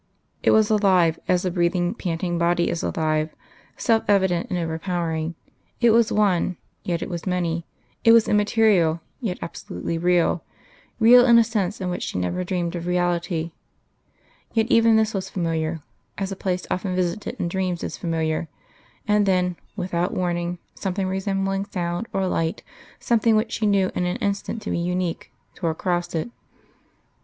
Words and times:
It 0.41 0.49
was 0.49 0.71
alive, 0.71 1.19
as 1.27 1.45
a 1.45 1.51
breathing, 1.51 1.93
panting 1.93 2.39
body 2.39 2.69
is 2.71 2.81
alive 2.81 3.35
self 3.77 4.03
evident 4.07 4.49
and 4.49 4.57
overpowering 4.57 5.35
it 5.79 5.91
was 5.91 6.11
one, 6.11 6.57
yet 6.81 7.03
it 7.03 7.07
was 7.07 7.27
many; 7.27 7.67
it 8.03 8.11
was 8.11 8.27
immaterial, 8.27 8.99
yet 9.19 9.37
absolutely 9.43 9.99
real 9.99 10.43
real 10.99 11.23
in 11.27 11.37
a 11.37 11.43
sense 11.43 11.79
in 11.79 11.91
which 11.91 12.01
she 12.01 12.17
never 12.17 12.43
dreamed 12.43 12.75
of 12.75 12.87
reality.... 12.87 13.51
Yet 14.51 14.65
even 14.71 14.95
this 14.95 15.13
was 15.13 15.29
familiar, 15.29 15.81
as 16.17 16.31
a 16.31 16.35
place 16.35 16.65
often 16.71 16.95
visited 16.95 17.35
in 17.39 17.47
dreams 17.47 17.83
is 17.83 17.95
familiar; 17.95 18.47
and 19.07 19.27
then, 19.27 19.55
without 19.75 20.15
warning, 20.15 20.57
something 20.73 21.05
resembling 21.05 21.65
sound 21.65 22.07
or 22.11 22.25
light, 22.25 22.63
something 22.99 23.35
which 23.35 23.51
she 23.51 23.67
knew 23.67 23.91
in 23.93 24.07
an 24.07 24.15
instant 24.17 24.63
to 24.63 24.71
be 24.71 24.79
unique, 24.79 25.31
tore 25.53 25.69
across 25.69 26.15
it.... 26.15 26.31